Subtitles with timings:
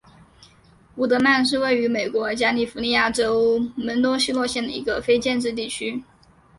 [0.95, 6.03] 伍德曼是位于美国加利福尼亚州门多西诺县的一个非建制地区。